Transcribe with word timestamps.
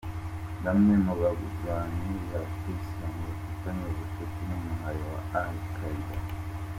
Bamwe 0.63 0.93
mu 1.05 1.13
bagwanyi 1.21 2.13
ba 2.29 2.41
kiislam 2.55 3.15
bafitaniye 3.25 3.89
ubucuti 3.93 4.39
n'umuhari 4.47 5.01
wa 5.11 5.19
Al 5.41 5.55
Qaeda. 5.75 6.17